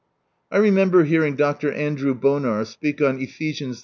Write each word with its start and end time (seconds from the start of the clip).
I 0.49 0.57
remember 0.57 1.03
hearing 1.03 1.35
Dr. 1.35 1.71
Andrew 1.71 2.15
Bonar 2.15 2.65
speak 2.65 3.03
on 3.03 3.19
Ephesiansiii. 3.19 3.79